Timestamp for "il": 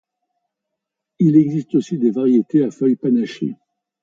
1.19-1.35